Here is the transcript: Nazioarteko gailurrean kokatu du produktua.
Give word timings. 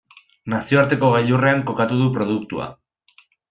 Nazioarteko 0.53 1.11
gailurrean 1.17 1.61
kokatu 1.69 2.01
du 2.03 2.11
produktua. 2.19 2.69